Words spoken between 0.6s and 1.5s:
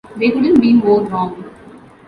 more wrong.